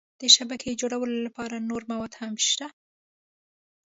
د 0.21 0.23
شبکې 0.35 0.71
جوړولو 0.81 1.17
لپاره 1.27 1.65
نور 1.69 1.81
مواد 1.91 2.13
هم 2.21 2.33
شته. 2.47 2.67